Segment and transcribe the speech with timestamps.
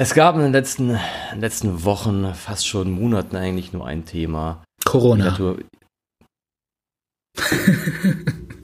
[0.00, 0.98] Es gab in den letzten, in
[1.32, 4.62] den letzten Wochen, fast schon Monaten eigentlich nur ein Thema.
[4.84, 5.32] Corona.
[5.36, 5.58] Du,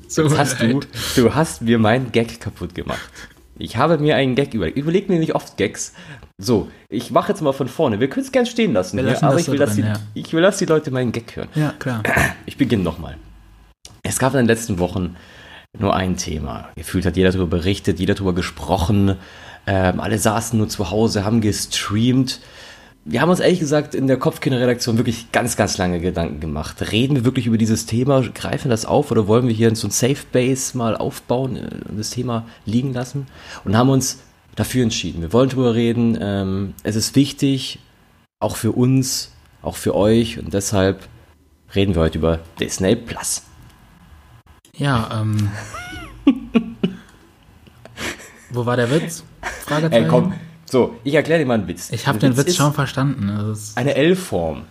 [0.07, 0.79] so hast du,
[1.17, 3.11] du hast mir meinen Gag kaputt gemacht.
[3.59, 4.77] Ich habe mir einen Gag überlegt.
[4.77, 5.93] Ich überlege mir nicht oft Gags.
[6.39, 7.99] So, ich mache jetzt mal von vorne.
[7.99, 9.95] Wir können es gerne stehen lassen, hier, aber ich will, drin, die, ja.
[10.15, 11.49] ich will, dass die Leute meinen Gag hören.
[11.57, 12.05] Ja, klar.
[12.47, 13.17] Ich beginne nochmal.
[14.05, 15.17] Es gab in den letzten Wochen
[15.77, 16.69] nur ein Thema.
[16.77, 19.17] Gefühlt hat jeder darüber berichtet, jeder darüber gesprochen.
[19.67, 22.41] Ähm, alle saßen nur zu Hause, haben gestreamt.
[23.07, 26.91] Wir haben uns ehrlich gesagt in der Kopfkino-Redaktion wirklich ganz, ganz lange Gedanken gemacht.
[26.91, 29.91] Reden wir wirklich über dieses Thema, greifen das auf oder wollen wir hier so ein
[29.91, 33.27] Safe Base mal aufbauen äh, und das Thema liegen lassen?
[33.65, 34.21] Und haben uns
[34.55, 35.21] dafür entschieden.
[35.21, 36.17] Wir wollen darüber reden.
[36.21, 37.79] Ähm, es ist wichtig,
[38.41, 41.09] auch für uns, auch für euch und deshalb
[41.75, 43.43] reden wir heute über Disney Plus.
[44.77, 45.51] Ja, ähm.
[48.51, 49.25] wo war der Witz?
[49.65, 50.05] Fragezeichen.
[50.05, 50.33] Ey, komm.
[50.67, 51.91] So, ich erkläre dir mal einen Witz.
[51.93, 53.31] Ich habe den Witz ist schon verstanden.
[53.31, 54.63] Also Eine L-Form.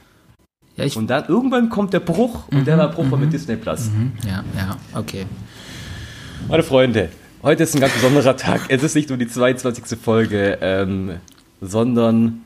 [0.76, 3.90] ja, Und dann irgendwann kommt der Bruch und der Bruch war mit Disney Plus.
[3.90, 5.26] Mhm, ja, ja, okay.
[6.50, 7.09] Meine Freunde,
[7.42, 8.62] heute ist ein ganz besonderer Tag.
[8.70, 9.98] Es ist nicht nur die 22.
[10.00, 11.12] Folge, ähm,
[11.62, 12.42] sondern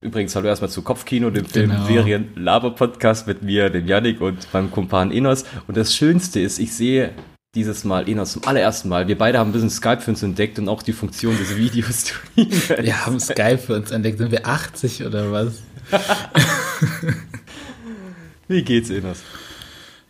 [0.00, 1.84] übrigens hallo erstmal zu Kopfkino, dem Film Genau.
[1.86, 5.44] Serien Laber Podcast mit mir, dem Yannick und meinem Kumpan Enos.
[5.66, 7.10] Und das Schönste ist, ich sehe
[7.54, 9.08] dieses Mal Enos zum allerersten Mal.
[9.08, 12.68] Wir beide haben ein bisschen Skype für uns entdeckt und auch die Funktion des Videostreams.
[12.80, 14.18] Wir haben Skype für uns entdeckt.
[14.18, 15.54] Sind wir 80 oder was?
[18.48, 19.22] Wie geht's, Enos?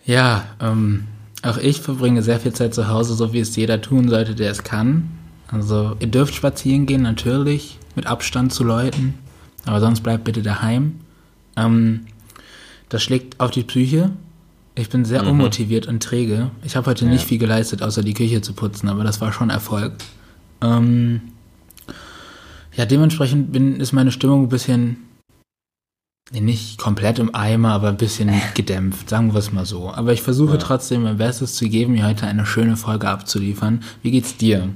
[0.05, 1.07] Ja, ähm,
[1.43, 4.51] auch ich verbringe sehr viel Zeit zu Hause, so wie es jeder tun sollte, der
[4.51, 5.11] es kann.
[5.49, 9.15] Also, ihr dürft spazieren gehen, natürlich, mit Abstand zu Leuten,
[9.65, 11.01] aber sonst bleibt bitte daheim.
[11.57, 12.07] Ähm,
[12.91, 14.11] das schlägt auf die Psyche.
[14.81, 16.51] Ich bin sehr unmotiviert und träge.
[16.65, 19.51] Ich habe heute nicht viel geleistet, außer die Küche zu putzen, aber das war schon
[19.51, 19.93] Erfolg.
[20.63, 21.21] Ähm,
[22.75, 24.97] ja, dementsprechend bin, ist meine Stimmung ein bisschen
[26.33, 29.91] Nee, nicht komplett im Eimer, aber ein bisschen gedämpft, sagen wir es mal so.
[29.93, 30.59] Aber ich versuche Ja.
[30.59, 33.83] trotzdem mein Bestes zu geben, mir heute eine schöne Folge abzuliefern.
[34.03, 34.69] Wie geht's dir?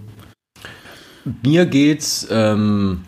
[1.44, 3.04] Mir geht's ähm,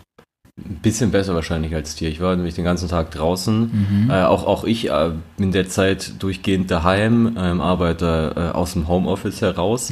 [0.57, 2.09] ein bisschen besser wahrscheinlich als dir.
[2.09, 4.07] Ich war nämlich den ganzen Tag draußen.
[4.09, 9.41] Äh, auch, auch ich äh, bin derzeit durchgehend daheim, ähm, arbeite äh, aus dem Homeoffice
[9.41, 9.91] heraus.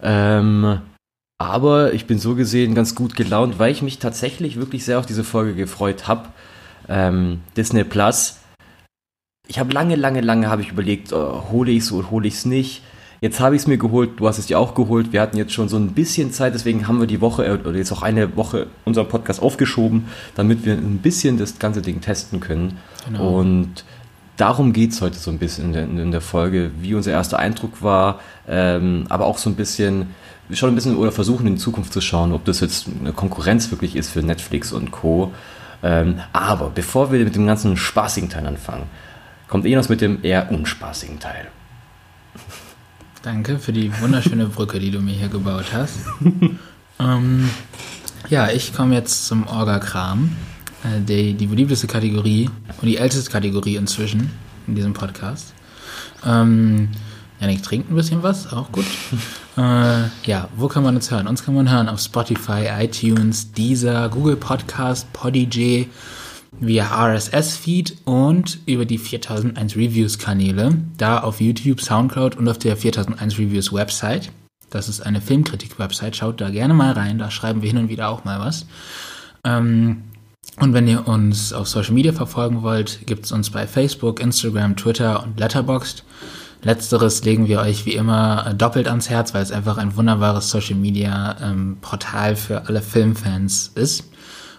[0.00, 0.80] Ähm,
[1.38, 5.06] aber ich bin so gesehen ganz gut gelaunt, weil ich mich tatsächlich wirklich sehr auf
[5.06, 6.28] diese Folge gefreut habe.
[6.88, 8.38] Ähm, Disney Plus.
[9.46, 12.34] Ich habe lange, lange, lange habe ich überlegt, äh, hole ich es oder hole ich
[12.34, 12.82] es nicht.
[13.20, 15.12] Jetzt habe ich es mir geholt, du hast es dir auch geholt.
[15.12, 17.74] Wir hatten jetzt schon so ein bisschen Zeit, deswegen haben wir die Woche äh, oder
[17.74, 20.06] jetzt auch eine Woche unseren Podcast aufgeschoben,
[20.36, 22.78] damit wir ein bisschen das ganze Ding testen können.
[23.06, 23.40] Genau.
[23.40, 23.84] Und
[24.36, 27.38] darum geht es heute so ein bisschen in der, in der Folge, wie unser erster
[27.40, 30.14] Eindruck war, ähm, aber auch so ein bisschen,
[30.52, 33.96] schon ein bisschen oder versuchen in Zukunft zu schauen, ob das jetzt eine Konkurrenz wirklich
[33.96, 35.32] ist für Netflix und Co.
[35.82, 38.84] Ähm, aber bevor wir mit dem ganzen spaßigen Teil anfangen,
[39.48, 41.48] kommt Enos mit dem eher unspaßigen Teil.
[43.28, 45.98] Danke für die wunderschöne Brücke, die du mir hier gebaut hast.
[46.98, 47.50] ähm,
[48.30, 50.34] ja, ich komme jetzt zum Orga-Kram.
[50.82, 52.48] Äh, die, die beliebteste Kategorie
[52.80, 54.30] und die älteste Kategorie inzwischen
[54.66, 55.52] in diesem Podcast.
[56.24, 56.88] Ähm,
[57.38, 58.86] Janik trinkt ein bisschen was, auch gut.
[59.58, 61.26] äh, ja, wo kann man uns hören?
[61.26, 65.90] Uns kann man hören auf Spotify, iTunes, Deezer, Google Podcast, Podigy,
[66.52, 73.38] via RSS-Feed und über die 4001 Reviews-Kanäle, da auf YouTube, Soundcloud und auf der 4001
[73.38, 74.30] Reviews Website.
[74.70, 78.08] Das ist eine Filmkritik-Website, schaut da gerne mal rein, da schreiben wir hin und wieder
[78.08, 78.66] auch mal was.
[79.44, 80.04] Ähm,
[80.60, 84.76] und wenn ihr uns auf Social Media verfolgen wollt, gibt es uns bei Facebook, Instagram,
[84.76, 86.04] Twitter und Letterboxd.
[86.62, 90.50] Letzteres legen wir euch wie immer äh, doppelt ans Herz, weil es einfach ein wunderbares
[90.50, 94.04] Social Media ähm, Portal für alle Filmfans ist.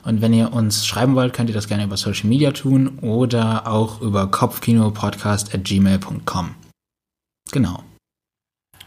[0.03, 3.65] Und wenn ihr uns schreiben wollt, könnt ihr das gerne über Social Media tun oder
[3.67, 6.51] auch über kopfkinopodcast.gmail.com.
[7.51, 7.83] Genau.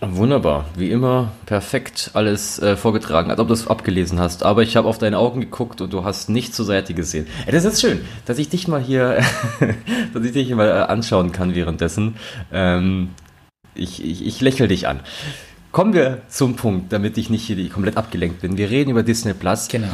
[0.04, 4.42] Wunderbar, wie immer perfekt alles äh, vorgetragen, als ob du es abgelesen hast.
[4.42, 7.28] Aber ich habe auf deine Augen geguckt und du hast nicht zur Seite gesehen.
[7.46, 9.20] Ey, das ist schön, dass ich dich mal hier,
[10.12, 12.16] dass ich dich mal äh, anschauen kann währenddessen.
[12.52, 13.10] Ähm,
[13.76, 14.98] ich, ich, ich lächle dich an.
[15.70, 18.58] Kommen wir zum Punkt, damit ich nicht hier komplett abgelenkt bin.
[18.58, 19.68] Wir reden über Disney Plus.
[19.68, 19.86] Genau.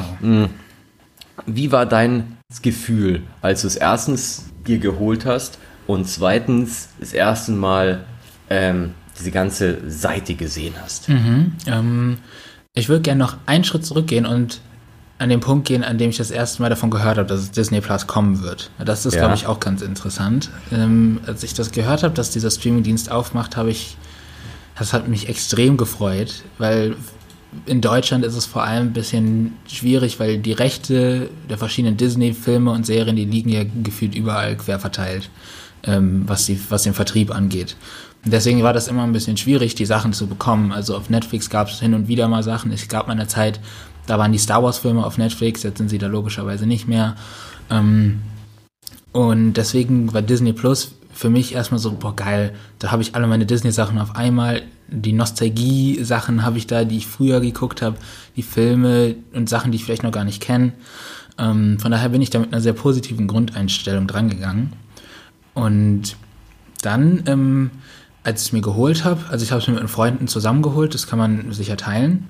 [1.46, 7.52] Wie war dein Gefühl, als du es erstens dir geholt hast und zweitens das erste
[7.52, 8.04] Mal
[8.50, 11.08] ähm, diese ganze Seite gesehen hast?
[11.08, 11.52] Mhm.
[11.66, 12.18] Ähm,
[12.74, 14.60] ich würde gerne noch einen Schritt zurückgehen und
[15.18, 17.50] an den Punkt gehen, an dem ich das erste Mal davon gehört habe, dass es
[17.50, 18.70] Disney Plus kommen wird.
[18.78, 19.20] Das ist, Ja.
[19.22, 20.48] glaube ich, auch ganz interessant.
[20.70, 23.96] Ähm, als ich das gehört habe, dass dieser Streamingdienst aufmacht, habe ich,
[24.78, 26.94] das hat mich extrem gefreut, weil
[27.66, 32.70] in Deutschland ist es vor allem ein bisschen schwierig, weil die Rechte der verschiedenen Disney-Filme
[32.70, 35.30] und Serien, die liegen ja gefühlt überall quer verteilt,
[35.84, 37.76] ähm, was, die, was den Vertrieb angeht.
[38.24, 40.72] Und deswegen war das immer ein bisschen schwierig, die Sachen zu bekommen.
[40.72, 42.72] Also auf Netflix gab es hin und wieder mal Sachen.
[42.72, 43.60] Es gab mal eine Zeit,
[44.06, 47.16] da waren die Star Wars-Filme auf Netflix, jetzt sind sie da logischerweise nicht mehr.
[47.70, 48.20] Ähm,
[49.12, 53.26] und deswegen war Disney Plus für mich erstmal so, boah, geil, da habe ich alle
[53.26, 54.62] meine Disney-Sachen auf einmal.
[54.90, 57.96] Die Nostalgie-Sachen habe ich da, die ich früher geguckt habe,
[58.36, 60.72] die Filme und Sachen, die ich vielleicht noch gar nicht kenne.
[61.38, 64.72] Ähm, von daher bin ich da mit einer sehr positiven Grundeinstellung drangegangen.
[65.54, 66.16] Und
[66.82, 67.70] dann, ähm,
[68.22, 71.06] als ich es mir geholt habe, also ich habe es mir mit Freunden zusammengeholt, das
[71.06, 72.28] kann man sicher teilen.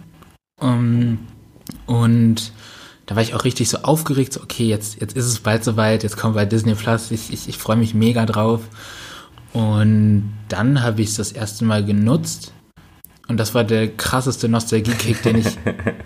[0.60, 1.18] Ähm,
[1.86, 2.52] und
[3.06, 6.02] da war ich auch richtig so aufgeregt, so okay, jetzt, jetzt ist es bald soweit,
[6.02, 8.60] jetzt kommt bei Disney Plus, ich, ich, ich freue mich mega drauf.
[9.52, 12.52] Und dann habe ich es das erste Mal genutzt
[13.28, 15.58] und das war der krasseste Nostalgie-Kick, den ich,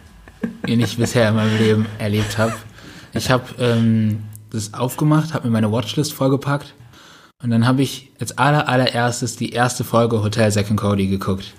[0.67, 2.55] den ich bisher in meinem Leben erlebt habe.
[3.15, 6.75] Ich habe ähm, das aufgemacht, habe mir meine Watchlist vollgepackt
[7.43, 11.55] und dann habe ich als aller, allererstes die erste Folge Hotel Second Cody geguckt.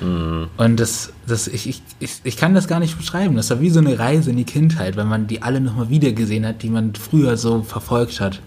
[0.00, 0.48] Mhm.
[0.56, 3.36] Und das, das, ich, ich, ich, ich kann das gar nicht beschreiben.
[3.36, 6.12] Das war wie so eine Reise in die Kindheit, weil man die alle nochmal wieder
[6.12, 8.40] gesehen hat, die man früher so verfolgt hat.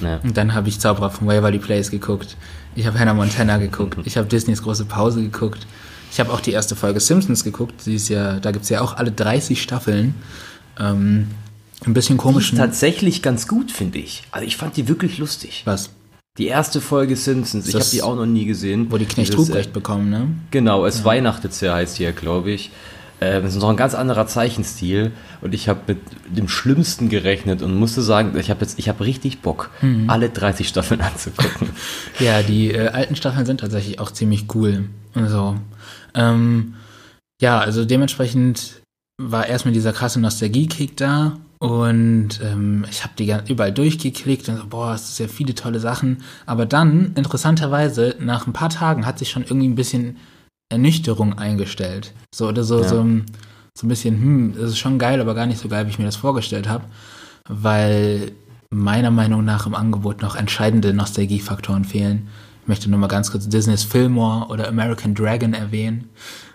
[0.00, 0.20] Ja.
[0.22, 2.36] Und dann habe ich Zauberer von Waverly Place geguckt.
[2.74, 3.98] Ich habe Hannah Montana geguckt.
[4.04, 5.66] Ich habe Disneys große Pause geguckt.
[6.10, 7.80] Ich habe auch die erste Folge Simpsons geguckt.
[7.82, 10.14] Sie ist ja, da gibt es ja auch alle 30 Staffeln.
[10.78, 11.28] Ähm,
[11.84, 12.52] ein bisschen komisch.
[12.54, 14.22] Tatsächlich ganz gut, finde ich.
[14.30, 15.62] Also ich fand die wirklich lustig.
[15.64, 15.90] Was?
[16.36, 18.90] Die erste Folge Simpsons, ich habe die auch noch nie gesehen.
[18.90, 20.26] Wo die Knecht Ruprecht äh, bekommen, ne?
[20.50, 21.04] Genau, es ja.
[21.04, 22.72] weihnachtet sehr, heißt die ja, glaube ich.
[23.20, 25.98] Äh, das ist noch ein ganz anderer Zeichenstil und ich habe mit
[26.36, 30.10] dem Schlimmsten gerechnet und musste sagen, ich habe jetzt, ich habe richtig Bock, mhm.
[30.10, 31.70] alle 30 Staffeln anzugucken.
[32.18, 34.88] ja, die äh, alten Staffeln sind tatsächlich auch ziemlich cool.
[35.14, 35.56] Also,
[36.14, 36.74] ähm,
[37.40, 38.82] ja, also dementsprechend
[39.22, 44.66] war erstmal dieser krasse Nostalgie-Kick da und ähm, ich habe die überall durchgeklickt und so,
[44.66, 46.18] boah, es sind ja viele tolle Sachen.
[46.44, 50.18] Aber dann, interessanterweise, nach ein paar Tagen hat sich schon irgendwie ein bisschen
[50.68, 52.12] Ernüchterung eingestellt.
[52.34, 52.88] So oder so, ja.
[52.88, 53.06] so,
[53.74, 55.98] so ein bisschen, hm, das ist schon geil, aber gar nicht so geil, wie ich
[55.98, 56.84] mir das vorgestellt habe.
[57.48, 58.32] Weil
[58.68, 62.28] meiner Meinung nach im Angebot noch entscheidende Nostalgiefaktoren fehlen.
[62.60, 66.10] Ich möchte nur mal ganz kurz Disney's Fillmore oder American Dragon erwähnen.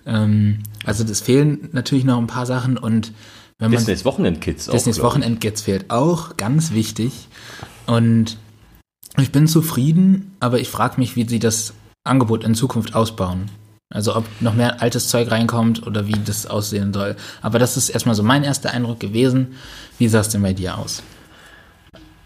[0.06, 3.12] Ähm, also es fehlen natürlich noch ein paar Sachen und
[3.60, 4.74] wenn man, Disneys Wochenendkids auch.
[4.74, 7.28] Disneys Wochenendkids fehlt auch, ganz wichtig.
[7.86, 8.38] Und
[9.18, 11.74] ich bin zufrieden, aber ich frage mich, wie sie das
[12.06, 13.52] Angebot in Zukunft ausbauen.
[13.92, 17.16] Also ob noch mehr altes Zeug reinkommt oder wie das aussehen soll.
[17.42, 19.56] Aber das ist erstmal so mein erster Eindruck gewesen.
[19.98, 21.02] Wie sah es denn bei dir aus?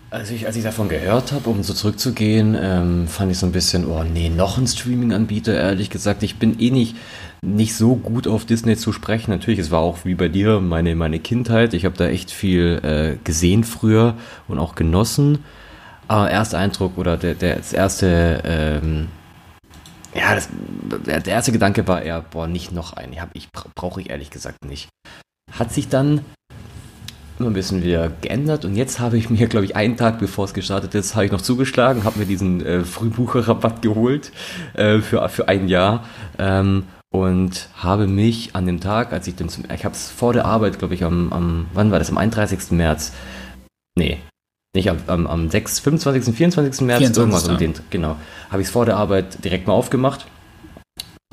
[0.10, 3.52] Also ich, als ich davon gehört habe, um so zurückzugehen, ähm, fand ich so ein
[3.52, 6.22] bisschen, oh nee, noch ein Streaming-Anbieter, ehrlich gesagt.
[6.22, 6.96] Ich bin eh nicht,
[7.44, 9.32] nicht so gut auf Disney zu sprechen.
[9.32, 11.74] Natürlich, es war auch wie bei dir meine, meine Kindheit.
[11.74, 14.16] Ich habe da echt viel äh, gesehen früher
[14.48, 15.40] und auch genossen.
[16.08, 19.08] Aber erster Eindruck oder der, der das erste, ähm,
[20.16, 20.50] ja, das,
[21.06, 23.14] der erste Gedanke war eher, boah, nicht noch einen.
[23.14, 24.90] Ich, ich brauche ich ehrlich gesagt nicht.
[25.52, 26.22] Hat sich dann
[27.40, 30.46] immer ein bisschen wieder geändert und jetzt habe ich mir, glaube ich, einen Tag bevor
[30.46, 34.32] es gestartet ist, habe ich noch zugeschlagen, habe mir diesen äh, Frühbucherrabatt geholt
[34.76, 36.06] äh, für, für ein Jahr
[36.38, 40.34] ähm, und habe mich an dem Tag, als ich dann zum, ich habe es vor
[40.34, 42.72] der Arbeit, glaube ich, am, am, wann war das, am 31.
[42.72, 43.14] März,
[43.96, 44.18] nee,
[44.76, 46.82] nicht am, am, am 6, 25., 24.
[46.82, 47.18] März, 24.
[47.18, 48.18] irgendwas um den, genau,
[48.50, 50.26] habe ich es vor der Arbeit direkt mal aufgemacht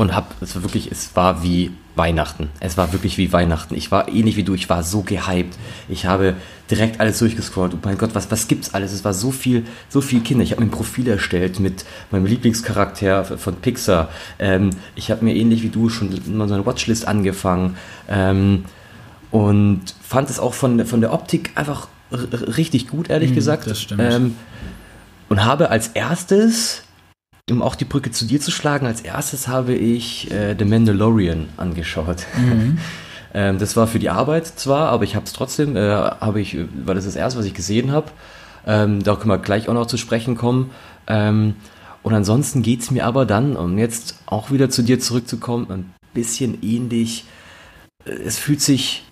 [0.00, 2.48] und habe, es war wirklich, es war wie Weihnachten.
[2.60, 3.74] Es war wirklich wie Weihnachten.
[3.74, 5.58] Ich war ähnlich wie du, ich war so gehypt.
[5.90, 6.36] Ich habe
[6.70, 7.74] direkt alles durchgescrollt.
[7.74, 8.94] Oh mein Gott, was, was gibt's alles?
[8.94, 10.42] Es war so viel, so viel Kinder.
[10.42, 14.08] Ich habe mir ein Profil erstellt mit meinem Lieblingscharakter von Pixar.
[14.38, 17.76] Ähm, ich habe mir ähnlich wie du schon mal so eine Watchlist angefangen.
[18.08, 18.64] Ähm,
[19.30, 23.66] und fand es auch von, von der Optik einfach richtig gut, ehrlich mm, gesagt.
[23.66, 24.00] Das stimmt.
[24.02, 24.36] Ähm,
[25.28, 26.84] und habe als erstes
[27.52, 31.48] um auch die Brücke zu dir zu schlagen, als erstes habe ich äh, The Mandalorian
[31.56, 32.26] angeschaut.
[32.36, 32.78] Mhm.
[33.34, 36.56] ähm, das war für die Arbeit zwar, aber ich habe es trotzdem, äh, habe ich,
[36.84, 38.10] weil das ist das erste, was ich gesehen habe.
[38.66, 40.70] Ähm, da können wir gleich auch noch zu sprechen kommen.
[41.06, 41.54] Ähm,
[42.02, 45.94] und ansonsten geht es mir aber dann, um jetzt auch wieder zu dir zurückzukommen, ein
[46.14, 47.24] bisschen ähnlich.
[48.04, 49.04] Es fühlt sich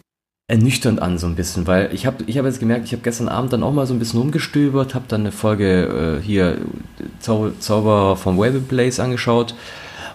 [0.49, 3.28] ernüchternd an so ein bisschen, weil ich habe ich hab jetzt gemerkt, ich habe gestern
[3.28, 6.57] Abend dann auch mal so ein bisschen rumgestöbert, habe dann eine Folge äh, hier
[7.21, 9.55] Zau Zauber vom Web Place angeschaut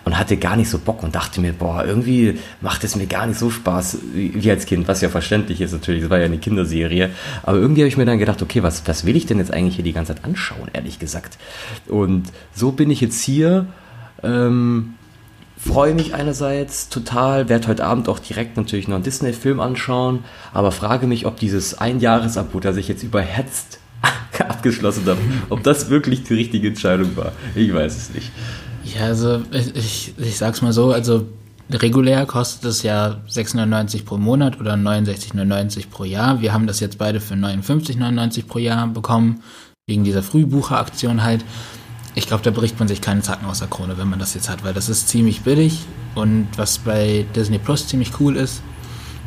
[0.06, 3.28] und hatte gar nicht so Bock und dachte mir, boah, irgendwie macht es mir gar
[3.28, 6.40] nicht so Spaß wie, als Kind, was ja verständlich ist natürlich, das war ja eine
[6.40, 7.12] Kinderserie,
[7.44, 9.76] aber irgendwie habe ich mir dann gedacht, okay, was, was will ich denn jetzt eigentlich
[9.76, 11.38] hier die ganze Zeit anschauen, ehrlich gesagt.
[11.88, 12.24] Und
[12.56, 13.68] so bin ich jetzt hier,
[14.24, 14.96] ähm,
[15.66, 20.72] freue mich einerseits total, werde heute Abend auch direkt natürlich noch einen Disney-Film anschauen, aber
[20.72, 23.80] frage mich, ob dieses Einjahresabo, das ich jetzt überhetzt
[24.40, 27.32] abgeschlossen habe, ob das wirklich die richtige Entscheidung war.
[27.56, 28.32] Ich weiß es nicht.
[28.84, 31.28] Ja, also ich, ich, sag's mal so, also
[31.70, 36.42] regulär kostet es ja 6,99 pro Monat oder 69,99 pro Jahr.
[36.42, 39.42] Wir haben das jetzt beide für 59,99 pro Jahr bekommen,
[39.88, 41.46] wegen dieser Frühbucheraktion halt.
[42.16, 44.50] Ich glaube, da bricht man sich keinen Zacken aus der Krone, wenn man das jetzt
[44.50, 48.62] hat, weil das ist ziemlich billig und was bei Disney Plus ziemlich cool ist,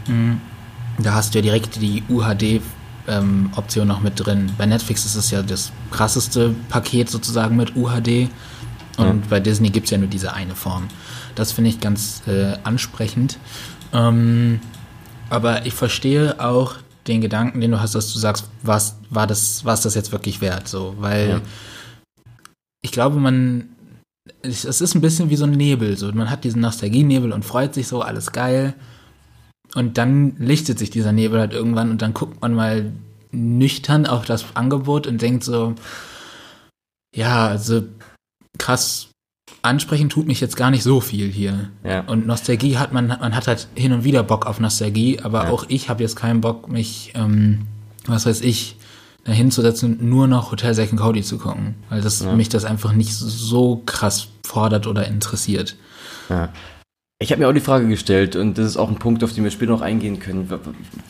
[0.07, 0.41] hm,
[0.99, 2.61] da hast du ja direkt die UHD
[3.09, 4.53] ähm, Option noch mit drin.
[4.57, 8.29] Bei Netflix ist es ja das krasseste Paket sozusagen mit UHD
[8.97, 9.29] und ja.
[9.29, 10.89] bei Disney gibt es ja nur diese eine Form.
[11.35, 13.39] Das finde ich ganz äh, ansprechend.
[13.93, 14.61] Ähm,
[15.29, 16.75] aber ich verstehe auch
[17.07, 20.41] den Gedanken, den du hast, dass du sagst, was war das, war das jetzt wirklich
[20.41, 20.69] wert?
[20.69, 21.41] So, weil ja.
[22.87, 23.69] Ich glaube, man,
[24.43, 25.97] es ist ein bisschen wie so ein Nebel.
[25.97, 28.75] So, man hat diesen Nostalgienebel und freut sich so, alles geil.
[29.75, 32.93] Und dann lichtet sich dieser Nebel halt irgendwann und dann guckt man mal
[33.33, 35.75] nüchtern auf das Angebot und denkt so,
[37.13, 37.83] ja, also
[38.57, 39.09] krass
[39.63, 41.71] ansprechen tut mich jetzt gar nicht so viel hier.
[41.83, 42.03] Ja.
[42.03, 45.51] Und Nostalgie hat man, man hat halt hin und wieder Bock auf Nostalgie, aber ja.
[45.51, 47.67] auch ich habe jetzt keinen Bock, mich, ähm,
[48.07, 48.77] was weiß ich,
[49.33, 52.33] hinzusetzen, nur noch Hotel Second Cody zu gucken, weil das ja.
[52.33, 55.77] mich das einfach nicht so krass fordert oder interessiert.
[56.29, 56.51] Ja.
[57.19, 59.43] Ich habe mir auch die Frage gestellt und das ist auch ein Punkt, auf den
[59.43, 60.53] wir später noch eingehen können.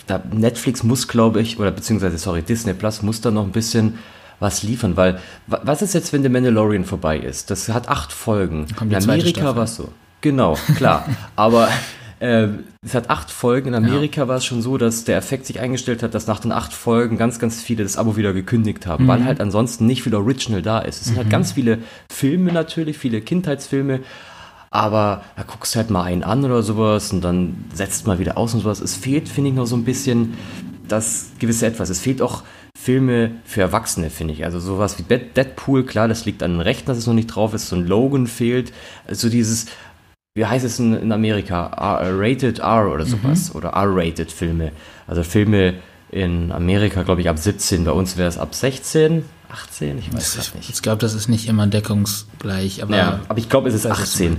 [0.07, 3.99] Da Netflix muss, glaube ich, oder beziehungsweise, sorry, Disney Plus muss da noch ein bisschen
[4.39, 7.51] was liefern, weil was ist jetzt, wenn The Mandalorian vorbei ist?
[7.51, 8.67] Das hat acht Folgen.
[8.81, 9.89] In Amerika war es so.
[10.21, 11.09] Genau, klar.
[11.37, 11.69] Aber
[12.21, 12.49] äh,
[12.85, 13.69] es hat acht Folgen.
[13.69, 14.29] In Amerika ja.
[14.29, 17.19] war es schon so, dass der Effekt sich eingestellt hat, dass nach den acht Folgen
[17.19, 19.09] ganz, ganz viele das Abo wieder gekündigt haben, mhm.
[19.09, 21.01] weil halt ansonsten nicht viel Original da ist.
[21.01, 21.33] Es sind halt mhm.
[21.33, 21.79] halt ganz viele
[22.11, 24.01] Filme natürlich, viele Kindheitsfilme.
[24.71, 28.37] Aber da guckst du halt mal einen an oder sowas und dann setzt mal wieder
[28.37, 28.81] aus und sowas.
[28.81, 30.35] Es fehlt, finde ich, noch so ein bisschen
[30.89, 31.89] das gewisse Etwas.
[31.89, 32.43] Es fehlt auch
[32.77, 34.45] Filme für Erwachsene, finde ich.
[34.45, 37.55] Also sowas wie Deadpool, klar, das liegt an den Rechten, dass es noch nicht drauf
[37.55, 37.69] ist.
[37.69, 38.73] So ein Logan fehlt.
[39.07, 39.67] Also dieses,
[40.37, 41.69] wie heißt es in, in Amerika?
[41.69, 43.49] R, Rated R oder sowas.
[43.49, 43.57] Mhm.
[43.57, 44.73] Oder R-Rated Filme.
[45.07, 45.77] Also Filme
[46.11, 47.87] in Amerika, glaube ich, ab 17.
[47.87, 49.25] Bei uns wäre es ab 16.
[49.49, 50.69] 18, ich weiß es nicht.
[50.69, 52.83] Ich glaube, das ist nicht immer deckungsgleich.
[52.83, 54.37] Aber, ja, aber ich glaube, es ist 18.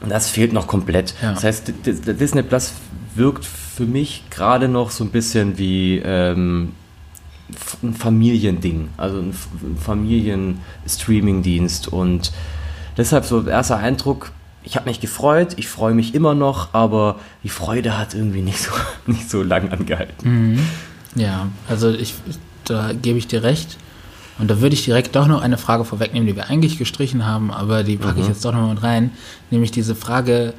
[0.00, 1.12] Und das fehlt noch komplett.
[1.20, 1.34] Ja.
[1.34, 2.72] Das heißt, Disney Plus
[3.14, 6.72] wirkt für mich gerade noch so ein bisschen wie ähm,
[7.82, 9.34] ein Familiending, also ein
[9.78, 11.88] Familien-Streaming-Dienst.
[11.88, 12.32] Und
[12.96, 17.48] deshalb so erster Eindruck, ich habe mich gefreut, ich freue mich immer noch, aber die
[17.48, 18.70] Freude hat irgendwie nicht so,
[19.06, 20.52] nicht so lang angehalten.
[20.52, 20.60] Mhm.
[21.16, 22.14] Ja, also ich,
[22.64, 23.76] da gebe ich dir recht.
[24.38, 27.50] Und da würde ich direkt doch noch eine Frage vorwegnehmen, die wir eigentlich gestrichen haben,
[27.50, 28.22] aber die packe mhm.
[28.22, 29.10] ich jetzt doch noch mit rein,
[29.50, 30.54] nämlich diese Frage,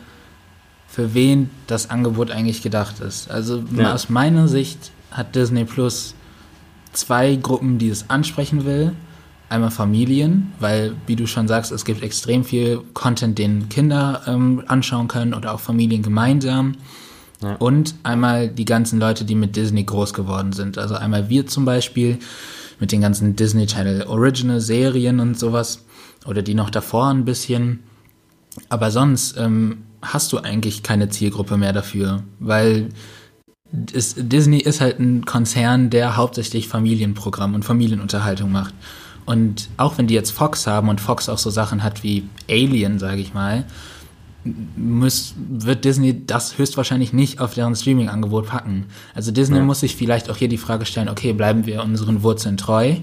[0.87, 3.31] für wen das Angebot eigentlich gedacht ist.
[3.31, 3.93] Also ja.
[3.93, 6.13] aus meiner Sicht hat Disney Plus
[6.93, 8.91] zwei Gruppen, die es ansprechen will.
[9.51, 14.63] Einmal Familien, weil, wie du schon sagst, es gibt extrem viel Content, den Kinder ähm,
[14.67, 16.75] anschauen können oder auch Familien gemeinsam.
[17.41, 17.55] Ja.
[17.55, 20.77] Und einmal die ganzen Leute, die mit Disney groß geworden sind.
[20.77, 22.17] Also einmal wir zum Beispiel
[22.79, 25.83] mit den ganzen Disney Channel Original Serien und sowas.
[26.25, 27.79] Oder die noch davor ein bisschen.
[28.69, 32.87] Aber sonst ähm, hast du eigentlich keine Zielgruppe mehr dafür, weil
[33.73, 38.73] Disney ist halt ein Konzern, der hauptsächlich Familienprogramm und Familienunterhaltung macht.
[39.31, 42.99] Und auch wenn die jetzt Fox haben und Fox auch so Sachen hat wie Alien,
[42.99, 43.63] sage ich mal,
[44.75, 48.87] muss, wird Disney das höchstwahrscheinlich nicht auf deren Streaming-Angebot packen.
[49.15, 49.63] Also Disney ja.
[49.63, 52.95] muss sich vielleicht auch hier die Frage stellen, okay, bleiben wir unseren Wurzeln treu,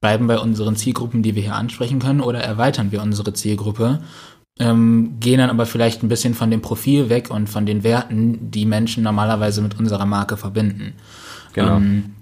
[0.00, 3.98] bleiben bei unseren Zielgruppen, die wir hier ansprechen können, oder erweitern wir unsere Zielgruppe
[4.58, 8.50] ähm, gehen dann aber vielleicht ein bisschen von dem Profil weg und von den Werten,
[8.50, 10.92] die Menschen normalerweise mit unserer Marke verbinden.
[11.54, 11.76] Genau.
[11.78, 12.14] Ähm,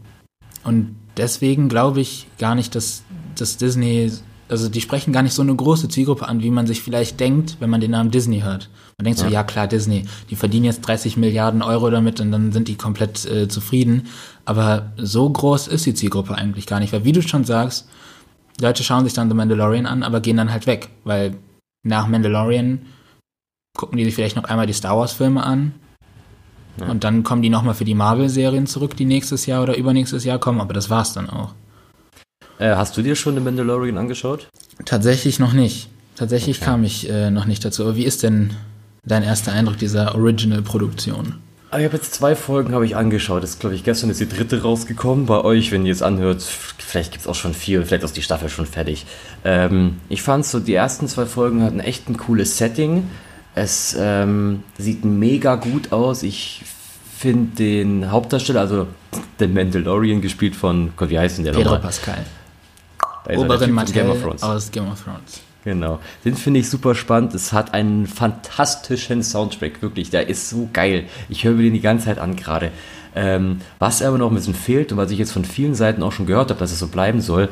[0.62, 3.02] und deswegen glaube ich gar nicht, dass,
[3.40, 4.12] dass Disney,
[4.48, 7.56] also die sprechen gar nicht so eine große Zielgruppe an, wie man sich vielleicht denkt,
[7.60, 8.68] wenn man den Namen Disney hört.
[8.98, 9.26] Man denkt ja.
[9.26, 12.76] so, ja klar, Disney, die verdienen jetzt 30 Milliarden Euro damit und dann sind die
[12.76, 14.08] komplett äh, zufrieden.
[14.44, 17.88] Aber so groß ist die Zielgruppe eigentlich gar nicht, weil wie du schon sagst,
[18.60, 21.36] Leute schauen sich dann The Mandalorian an, aber gehen dann halt weg, weil
[21.82, 22.80] nach Mandalorian
[23.76, 25.72] gucken die sich vielleicht noch einmal die Star Wars-Filme an.
[26.78, 26.88] Ja.
[26.88, 30.38] Und dann kommen die nochmal für die Marvel-Serien zurück, die nächstes Jahr oder übernächstes Jahr
[30.38, 31.54] kommen, aber das war's dann auch.
[32.60, 34.48] Äh, hast du dir schon den Mandalorian angeschaut?
[34.84, 35.88] Tatsächlich noch nicht.
[36.14, 36.66] Tatsächlich okay.
[36.66, 37.84] kam ich äh, noch nicht dazu.
[37.84, 38.50] Aber wie ist denn
[39.04, 41.36] dein erster Eindruck dieser Original-Produktion?
[41.70, 43.42] Ah, ich habe jetzt zwei Folgen habe ich angeschaut.
[43.42, 45.24] Das glaube ich gestern ist die dritte rausgekommen.
[45.24, 48.22] Bei euch, wenn ihr jetzt anhört, vielleicht gibt es auch schon vier, vielleicht ist die
[48.22, 49.06] Staffel schon fertig.
[49.44, 53.08] Ähm, ich fand so die ersten zwei Folgen hatten echt ein cooles Setting.
[53.54, 56.22] Es ähm, sieht mega gut aus.
[56.24, 56.62] Ich
[57.16, 58.86] finde den Hauptdarsteller, also
[59.38, 61.80] den Mandalorian, gespielt von, Gott, wie heißt denn der Pedro nochmal?
[61.80, 62.26] Pascal.
[63.30, 63.78] Er, von Mattel
[64.40, 65.40] aus Game of Thrones.
[65.64, 66.00] Genau.
[66.24, 67.34] Den finde ich super spannend.
[67.34, 70.10] Es hat einen fantastischen Soundtrack, wirklich.
[70.10, 71.04] Der ist so geil.
[71.28, 72.72] Ich höre mir den die ganze Zeit an gerade.
[73.14, 76.12] Ähm, was aber noch ein bisschen fehlt und was ich jetzt von vielen Seiten auch
[76.12, 77.48] schon gehört habe, dass es so bleiben soll,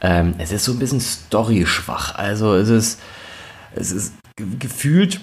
[0.00, 2.14] ähm, es ist so ein bisschen story-schwach.
[2.14, 3.00] Also es ist,
[3.74, 5.20] es ist gefühlt,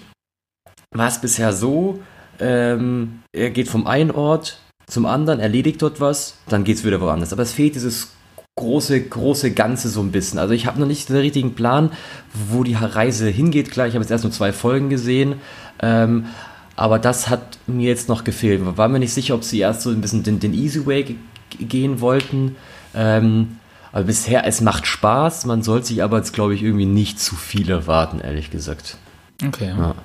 [0.91, 1.99] war es bisher so,
[2.39, 6.99] ähm, er geht vom einen Ort zum anderen, erledigt dort was, dann geht es wieder
[6.99, 7.31] woanders.
[7.31, 8.11] Aber es fehlt dieses
[8.57, 10.39] große, große Ganze so ein bisschen.
[10.39, 11.91] Also ich habe noch nicht den richtigen Plan,
[12.33, 13.69] wo die Reise hingeht.
[13.69, 15.35] Klar, ich habe jetzt erst nur zwei Folgen gesehen.
[15.81, 16.27] Ähm,
[16.77, 18.61] aber das hat mir jetzt noch gefehlt.
[18.77, 21.17] War mir nicht sicher, ob sie erst so ein bisschen den, den Easy Way
[21.59, 22.55] gehen wollten.
[22.93, 23.57] Ähm,
[23.91, 25.45] aber bisher, es macht Spaß.
[25.45, 28.97] Man sollte sich aber jetzt, glaube ich, irgendwie nicht zu viel erwarten, ehrlich gesagt.
[29.45, 29.73] Okay.
[29.77, 29.95] Ja.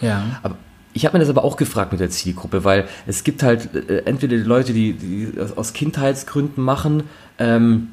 [0.00, 0.22] Ja.
[0.42, 0.56] Aber
[0.94, 3.98] ich habe mir das aber auch gefragt mit der Zielgruppe, weil es gibt halt äh,
[4.06, 7.04] entweder die Leute, die, die das aus Kindheitsgründen machen,
[7.38, 7.88] ähm,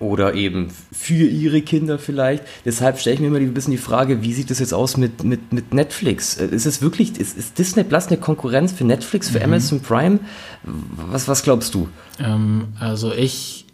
[0.00, 2.42] oder eben für ihre Kinder vielleicht.
[2.64, 5.22] Deshalb stelle ich mir immer ein bisschen die Frage, wie sieht es jetzt aus mit,
[5.22, 6.38] mit, mit Netflix?
[6.38, 10.18] Äh, Ist es wirklich, ist, ist Disney Plus eine Konkurrenz für Netflix, für Amazon Prime?
[10.64, 11.88] Was, was glaubst du?
[12.18, 13.66] Ähm, also ich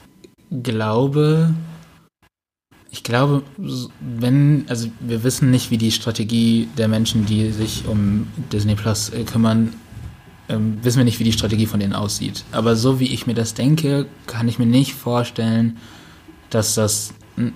[0.51, 1.55] glaube,
[2.91, 3.43] ich glaube,
[4.01, 9.11] wenn, also wir wissen nicht, wie die Strategie der Menschen, die sich um Disney Plus
[9.11, 9.75] äh, kümmern,
[10.49, 12.45] ähm, wissen wir nicht, wie die Strategie von denen aussieht.
[12.51, 15.79] Aber so wie ich mir das denke, kann ich mir nicht vorstellen,
[16.51, 17.53] dass das ein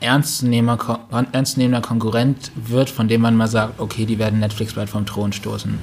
[0.00, 1.00] ernstzunehmender,
[1.32, 5.32] ernstzunehmender Konkurrent wird, von dem man mal sagt, okay, die werden Netflix bald vom Thron
[5.32, 5.78] stoßen.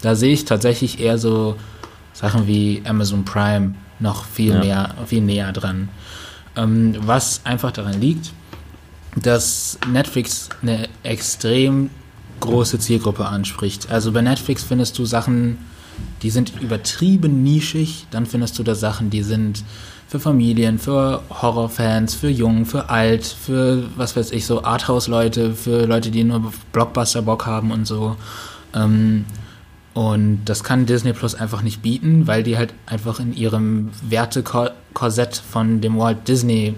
[0.00, 1.56] Da sehe ich tatsächlich eher so
[2.12, 4.60] Sachen wie Amazon Prime noch viel Ja.
[4.60, 5.88] mehr, viel näher dran.
[6.56, 8.32] Ähm, was einfach daran liegt,
[9.16, 11.90] dass Netflix eine extrem
[12.40, 13.90] große Zielgruppe anspricht.
[13.90, 15.58] Also bei Netflix findest du Sachen,
[16.22, 19.62] die sind übertrieben nischig, dann findest du da Sachen, die sind
[20.12, 25.86] für Familien, für Horrorfans, für Jung, für Alt, für was weiß ich, so Arthouse-Leute, für
[25.86, 28.16] Leute, die nur Blockbuster-Bock haben und so.
[28.74, 29.24] Ähm,
[29.94, 35.36] und das kann Disney Plus einfach nicht bieten, weil die halt einfach in ihrem Wertekorsett
[35.36, 36.74] von dem Walt Disney,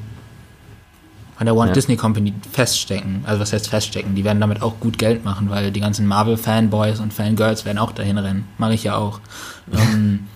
[1.37, 1.75] von der Walt Ja.
[1.75, 3.25] Disney Company feststecken.
[3.27, 4.15] Also was heißt feststecken?
[4.15, 7.91] Die werden damit auch gut Geld machen, weil die ganzen Marvel-Fanboys und Fangirls werden auch
[7.91, 8.47] dahin rennen.
[8.59, 9.19] Mache ich ja auch.
[9.73, 10.21] ähm,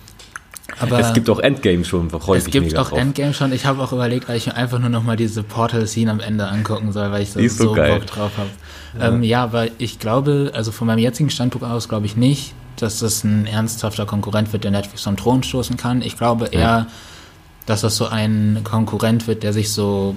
[0.79, 2.99] aber es gibt auch Endgame schon, freue ich es gibt auch drauf.
[2.99, 3.51] Endgame schon.
[3.53, 6.47] Ich habe auch überlegt, weil ich mir einfach nur noch mal diese Portal-Scene am Ende
[6.47, 7.73] angucken soll, weil ich so, so so.
[7.75, 8.49] Bock drauf habe.
[8.99, 9.07] Ja.
[9.09, 12.99] Ähm, ja, aber ich glaube, also von meinem jetzigen Standpunkt aus glaube ich nicht, dass
[12.99, 16.01] das ein ernsthafter Konkurrent wird, der Netflix vom Thron stoßen kann.
[16.01, 16.87] Ich glaube eher, Ja.
[17.65, 20.15] dass das so ein Konkurrent wird, der sich so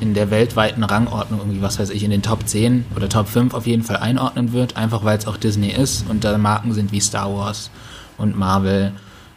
[0.00, 3.54] in der weltweiten Rangordnung irgendwie, was weiß ich, in den Top 10 oder Top 5
[3.54, 6.92] auf jeden Fall einordnen wird, einfach weil es auch Disney ist und da Marken sind
[6.92, 7.70] wie Star Wars
[8.18, 8.92] und Marvel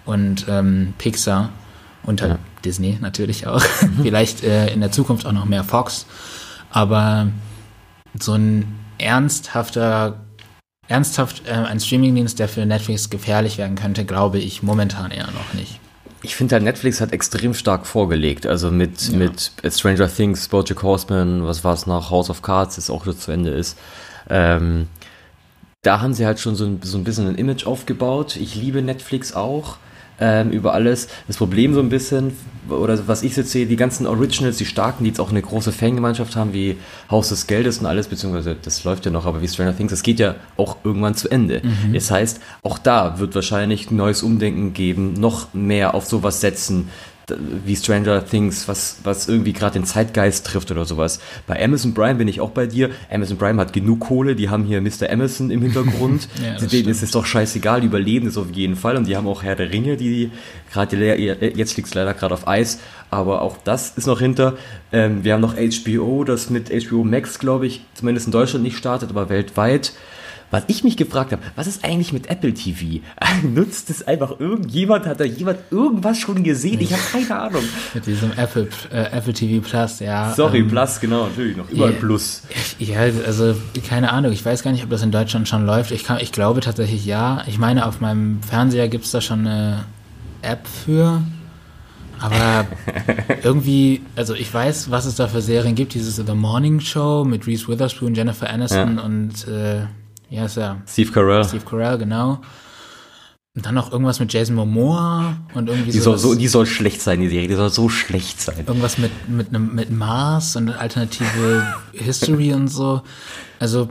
[0.05, 1.49] und ähm, Pixar
[2.03, 2.39] und halt Ja.
[2.63, 3.61] Disney natürlich auch.
[4.01, 6.05] Vielleicht äh, in der Zukunft auch noch mehr Fox.
[6.71, 7.27] Aber
[8.19, 10.19] so ein ernsthafter,
[10.87, 15.53] ernsthaft äh, ein Streamingdienst, der für Netflix gefährlich werden könnte, glaube ich momentan eher noch
[15.53, 15.79] nicht.
[16.21, 18.47] Ich finde halt, Netflix hat extrem stark vorgelegt.
[18.47, 19.17] Also mit, Ja.
[19.17, 23.17] mit Stranger Things, Bojack Horseman, was war es noch, House of Cards, das auch schon
[23.17, 23.77] zu Ende ist.
[24.29, 24.87] Ähm,
[25.83, 28.37] da haben sie halt schon so ein, so ein bisschen ein Image aufgebaut.
[28.37, 29.77] Ich liebe Netflix auch
[30.19, 31.07] ähm, über alles.
[31.27, 32.33] Das Problem so ein bisschen,
[32.69, 35.71] oder was ich jetzt sehe, die ganzen Originals, die starken, die jetzt auch eine große
[35.71, 36.77] Fangemeinschaft haben, wie
[37.11, 40.03] Haus des Geldes und alles, beziehungsweise das läuft ja noch, aber wie Stranger Things, das
[40.03, 41.61] geht ja auch irgendwann zu Ende.
[41.93, 46.89] Das heißt, auch da wird wahrscheinlich ein neues Umdenken geben, noch mehr auf sowas setzen,
[47.65, 51.19] wie Stranger Things, was, was irgendwie gerade den Zeitgeist trifft oder sowas.
[51.47, 52.91] Bei Amazon Prime bin ich auch bei dir.
[53.11, 55.09] Amazon Prime hat genug Kohle, die haben hier Mr.
[55.11, 56.27] Amazon im Hintergrund.
[56.43, 58.97] Ja, das Denen ist es doch scheißegal, die überleben das auf jeden Fall.
[58.97, 60.31] Und die haben auch Herr der Ringe, die
[60.71, 61.15] gerade le-
[61.55, 64.53] jetzt liegt es leider gerade auf Eis, aber auch das ist noch hinter.
[64.91, 68.77] Ähm, wir haben noch HBO, das mit HBO Max, glaube ich, zumindest in Deutschland nicht
[68.77, 69.93] startet, aber weltweit.
[70.55, 73.01] Was ich mich gefragt habe, was ist eigentlich mit Apple TV?
[73.43, 75.05] Nutzt es einfach irgendjemand?
[75.05, 76.79] Hat da jemand irgendwas schon gesehen?
[76.79, 77.63] Ich habe keine Ahnung.
[77.93, 80.33] Mit diesem Apple, äh, Apple TV Plus, ja.
[80.33, 81.69] Sorry, ähm, Plus, genau, natürlich noch.
[81.69, 81.99] Überall ja.
[81.99, 82.43] Plus.
[82.79, 83.53] Ja, also
[83.85, 84.31] keine Ahnung.
[84.31, 85.91] Ich weiß gar nicht, ob das in Deutschland schon läuft.
[85.91, 87.43] Ich, kann, ich glaube tatsächlich ja.
[87.47, 89.83] Ich meine, auf meinem Fernseher gibt es da schon eine
[90.41, 91.21] App für.
[92.21, 92.65] Aber
[93.43, 95.95] irgendwie, also ich weiß, was es da für Serien gibt.
[95.95, 99.03] Dieses The Morning Show mit Reese Witherspoon, Jennifer Aniston Ja.
[99.03, 99.81] und, äh,
[100.29, 101.43] ja, ist ja Steve Carell.
[101.43, 102.41] Steve Carell, genau.
[103.55, 107.01] Und dann noch irgendwas mit Jason Momoa und irgendwie Die soll, so, die soll schlecht
[107.01, 107.47] sein, die Serie.
[107.47, 108.57] Die soll so schlecht sein.
[108.67, 113.01] irgendwas mit, mit, einem, mit Mars und alternative History und so.
[113.59, 113.89] Also,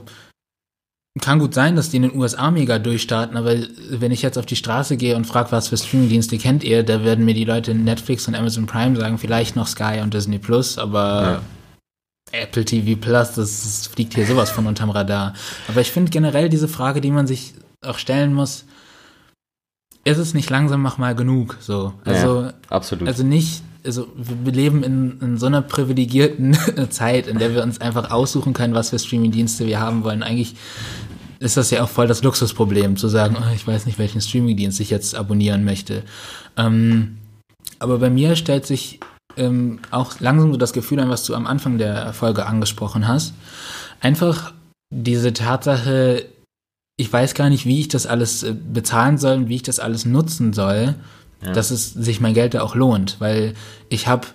[1.20, 3.55] kann gut sein, dass die in den USA mega durchstarten, aber
[3.88, 7.05] wenn ich jetzt auf die Straße gehe und frage, was für Streamingdienste kennt ihr, da
[7.05, 10.77] werden mir die Leute Netflix und Amazon Prime sagen, vielleicht noch Sky und Disney Plus,
[10.77, 11.42] aber ja.
[12.42, 15.35] Apple TV Plus, das, das fliegt hier sowas von unterm Radar.
[15.68, 18.64] Aber ich finde generell diese Frage, die man sich auch stellen muss,
[20.05, 21.57] ist es nicht langsam mach mal genug?
[21.61, 23.09] So, also ja, absolut.
[23.09, 26.57] Also nicht also wir leben in, in so einer privilegierten
[26.90, 30.23] Zeit, in der wir uns einfach aussuchen können, was für Streamingdienste wir haben wollen.
[30.23, 30.55] Eigentlich
[31.38, 34.81] ist das ja auch voll das Luxusproblem, zu sagen, oh, ich weiß nicht, welchen Streamingdienst
[34.81, 36.03] ich jetzt abonnieren möchte.
[36.57, 37.18] Ähm,
[37.79, 39.01] aber bei mir stellt sich
[39.37, 43.35] ähm, auch langsam so das Gefühl an, was du am Anfang der Folge angesprochen hast.
[44.01, 44.53] Einfach
[44.90, 46.27] diese Tatsache,
[46.97, 49.81] ich weiß gar nicht, wie ich das alles äh, bezahlen soll und wie ich das
[49.81, 50.94] alles nutzen soll
[51.44, 51.53] ja.
[51.53, 53.55] dass es sich mein Geld da auch lohnt, weil
[53.88, 54.27] ich habe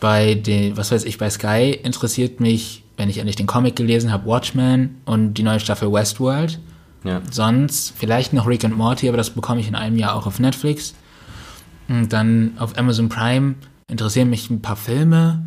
[0.00, 4.12] bei den, was weiß ich, bei Sky interessiert mich, wenn ich endlich den Comic gelesen
[4.12, 6.58] habe, Watchmen und die neue Staffel Westworld.
[7.04, 7.20] Ja.
[7.30, 10.38] Sonst vielleicht noch Rick and Morty, aber das bekomme ich in einem Jahr auch auf
[10.38, 10.94] Netflix.
[11.88, 13.54] Und dann auf Amazon Prime
[13.90, 15.46] interessieren mich ein paar Filme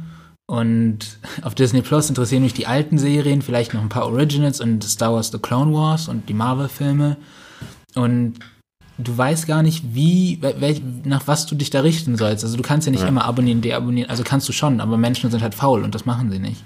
[0.50, 4.84] und auf Disney Plus interessieren mich die alten Serien, vielleicht noch ein paar Originals und
[4.84, 7.18] Star Wars The Clone Wars und die Marvel-Filme.
[7.96, 8.40] Und
[9.00, 12.44] du weißt gar nicht, wie, welch, nach was du dich da richten sollst.
[12.44, 13.08] Also du kannst ja nicht ja.
[13.08, 14.10] immer abonnieren, deabonnieren.
[14.10, 16.62] Also kannst du schon, aber Menschen sind halt faul und das machen sie nicht.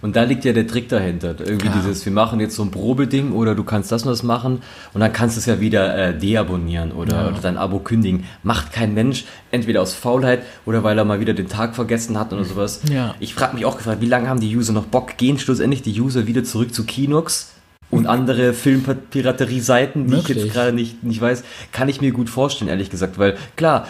[0.00, 1.34] Und da liegt ja der Trick dahinter.
[1.40, 1.72] Irgendwie ja.
[1.74, 5.00] dieses, wir machen jetzt so ein Probeding oder du kannst das und das machen und
[5.00, 7.28] dann kannst du es ja wieder äh, deabonnieren oder, ja.
[7.28, 8.24] oder dein Abo kündigen.
[8.42, 12.32] Macht kein Mensch, entweder aus Faulheit oder weil er mal wieder den Tag vergessen hat
[12.32, 12.82] oder sowas.
[12.92, 13.14] Ja.
[13.18, 15.16] Ich frage mich auch gefragt, wie lange haben die User noch Bock?
[15.16, 17.50] Gehen schlussendlich die User wieder zurück zu Kinox?
[17.90, 20.36] Und andere Filmpiraterie-Seiten, die Möglich.
[20.36, 23.86] ich jetzt gerade nicht, nicht weiß, kann ich mir gut vorstellen, ehrlich gesagt, weil klar,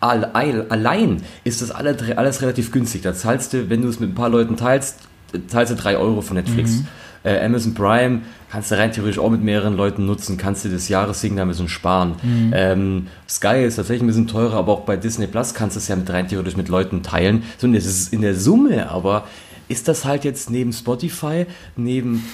[0.00, 3.02] all, all, allein ist das alles, alles relativ günstig.
[3.02, 5.00] Da zahlst du, wenn du es mit ein paar Leuten teilst,
[5.46, 6.72] zahlst du drei Euro von Netflix.
[6.72, 6.86] Mhm.
[7.24, 10.88] Äh, Amazon Prime kannst du rein theoretisch auch mit mehreren Leuten nutzen, kannst du das
[10.88, 12.16] Jahressing da ein bisschen sparen.
[12.22, 12.52] Mhm.
[12.52, 15.88] Ähm, Sky ist tatsächlich ein bisschen teurer, aber auch bei Disney Plus kannst du es
[15.88, 17.44] ja mit rein theoretisch mit Leuten teilen.
[17.58, 19.28] So, und das ist in der Summe, aber
[19.68, 22.24] ist das halt jetzt neben Spotify, neben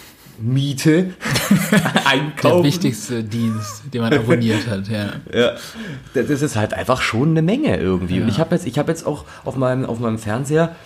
[0.40, 1.14] Miete,
[2.04, 2.62] Einkaufen.
[2.62, 5.12] Der wichtigste Dienst, den man abonniert hat, ja.
[5.32, 5.52] ja.
[6.14, 8.18] Das ist halt einfach schon eine Menge irgendwie.
[8.18, 8.22] Ja.
[8.22, 10.76] Und ich habe jetzt, ich jetzt auch auf meinem, auf meinem Fernseher,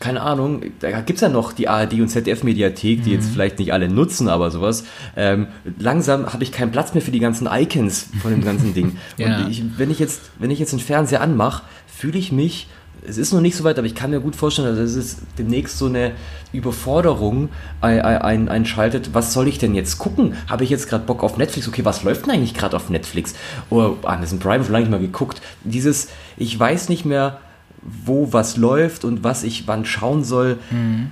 [0.00, 3.16] keine Ahnung, da gibt es ja noch die ARD und ZDF-Mediathek, die mhm.
[3.16, 4.84] jetzt vielleicht nicht alle nutzen, aber sowas.
[5.16, 8.96] Ähm, langsam habe ich keinen Platz mehr für die ganzen Icons von dem ganzen Ding.
[9.16, 9.38] ja.
[9.38, 12.68] Und ich, wenn, ich jetzt, wenn ich jetzt einen Fernseher anmache, fühle ich mich
[13.06, 15.78] es ist noch nicht so weit, aber ich kann mir gut vorstellen, dass es demnächst
[15.78, 16.12] so eine
[16.52, 17.48] Überforderung
[17.80, 19.10] einschaltet.
[19.12, 20.34] Was soll ich denn jetzt gucken?
[20.48, 21.68] Habe ich jetzt gerade Bock auf Netflix?
[21.68, 23.34] Okay, was läuft denn eigentlich gerade auf Netflix?
[23.70, 25.40] Oder Amazon Prime, schon lange nicht mal geguckt.
[25.64, 27.40] Dieses, ich weiß nicht mehr,
[27.82, 30.58] wo was läuft und was ich wann schauen soll.
[30.70, 31.10] Mhm.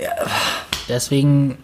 [0.00, 0.10] Ja.
[0.88, 1.58] Deswegen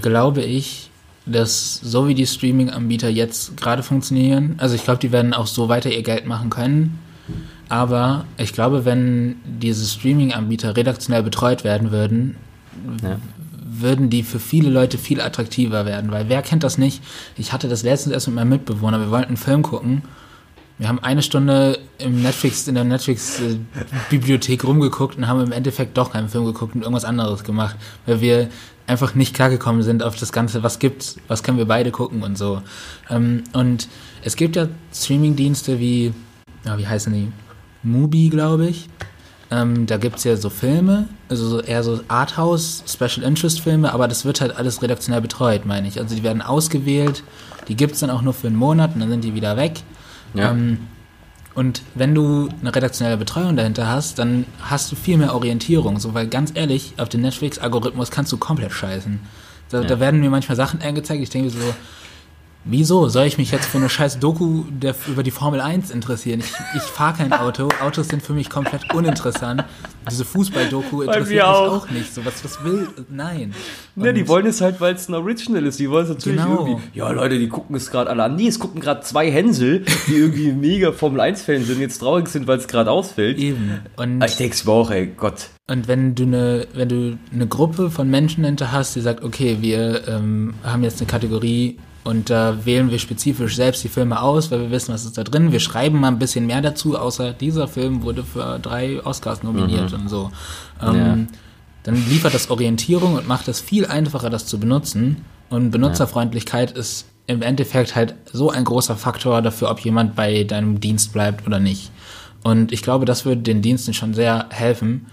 [0.00, 0.90] glaube ich,
[1.26, 5.68] dass so wie die Streaming-Anbieter jetzt gerade funktionieren, also ich glaube, die werden auch so
[5.68, 6.98] weiter ihr Geld machen können
[7.68, 12.36] aber ich glaube, wenn diese Streaming-Anbieter redaktionell betreut werden würden,
[13.02, 13.18] ja.
[13.64, 16.10] würden die für viele Leute viel attraktiver werden.
[16.10, 17.02] Weil wer kennt das nicht?
[17.36, 19.00] Ich hatte das letztens erst mit meinem Mitbewohner.
[19.00, 20.02] Wir wollten einen Film gucken.
[20.78, 26.12] Wir haben eine Stunde im Netflix, in der Netflix-Bibliothek rumgeguckt und haben im Endeffekt doch
[26.12, 28.48] keinen Film geguckt und irgendwas anderes gemacht, weil wir
[28.86, 32.38] einfach nicht klargekommen sind auf das Ganze, was gibt's, was können wir beide gucken und
[32.38, 32.62] so.
[33.10, 33.88] Ähm, und
[34.22, 36.14] es gibt ja Streaming-Dienste wie,
[36.64, 37.32] ja, wie heißen die?
[37.82, 38.88] Mubi, glaube ich.
[39.50, 44.06] Ähm, da gibt es ja so Filme, also eher so Arthouse, Special Interest Filme, aber
[44.06, 45.98] das wird halt alles redaktionell betreut, meine ich.
[45.98, 47.22] Also die werden ausgewählt,
[47.66, 49.80] die gibt es dann auch nur für einen Monat und dann sind die wieder weg.
[50.34, 50.50] Ja.
[50.50, 50.78] Ähm,
[51.54, 55.98] und wenn du eine redaktionelle Betreuung dahinter hast, dann hast du viel mehr Orientierung.
[55.98, 59.18] So, weil ganz ehrlich, auf den Netflix-Algorithmus kannst du komplett scheißen.
[59.70, 59.86] Da, ja.
[59.86, 61.58] da werden mir manchmal Sachen angezeigt, ich denke so,
[62.70, 66.40] Wieso soll ich mich jetzt für eine scheiß Doku der, über die Formel 1 interessieren?
[66.40, 67.70] Ich, ich fahre kein Auto.
[67.82, 69.64] Autos sind für mich komplett uninteressant.
[70.10, 71.84] Diese Fußball-Doku interessiert mich auch.
[71.84, 71.90] auch.
[71.90, 72.12] nicht.
[72.12, 72.88] So was, was will.
[73.08, 73.54] Nein.
[73.96, 75.80] Ne, die wollen es halt, weil es ein Original ist.
[75.80, 76.66] Die wollen es natürlich genau.
[76.66, 76.82] irgendwie.
[76.92, 78.36] Ja, Leute, die gucken es gerade alle an.
[78.36, 82.46] Nee, es gucken gerade zwei Hänsel, die irgendwie mega Formel 1-Fan sind, jetzt traurig sind,
[82.46, 83.38] weil es gerade ausfällt.
[83.38, 83.80] Eben.
[83.96, 85.48] Und ich denke es mir auch, ey, Gott.
[85.70, 89.56] Und wenn du eine, wenn du eine Gruppe von Menschen hinter hast, die sagt, okay,
[89.62, 91.78] wir ähm, haben jetzt eine Kategorie
[92.08, 95.18] und da äh, wählen wir spezifisch selbst die Filme aus, weil wir wissen, was ist
[95.18, 95.52] da drin.
[95.52, 99.92] Wir schreiben mal ein bisschen mehr dazu, außer dieser Film wurde für drei Oscars nominiert
[99.92, 100.00] mhm.
[100.00, 100.30] und so.
[100.80, 101.18] Ähm, ja.
[101.82, 105.26] Dann liefert das Orientierung und macht es viel einfacher, das zu benutzen.
[105.50, 106.78] Und Benutzerfreundlichkeit ja.
[106.78, 111.46] ist im Endeffekt halt so ein großer Faktor dafür, ob jemand bei deinem Dienst bleibt
[111.46, 111.90] oder nicht.
[112.42, 115.08] Und ich glaube, das würde den Diensten schon sehr helfen.